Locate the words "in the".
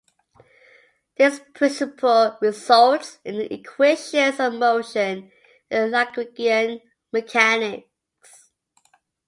3.23-3.53